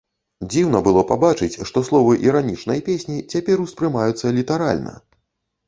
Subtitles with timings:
[0.53, 4.99] Дзіўна было пабачыць, што словы іранічнай песні цяпер успрымаюцца літаральна.